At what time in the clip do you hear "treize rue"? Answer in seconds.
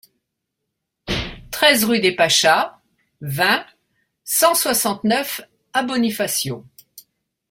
1.51-1.99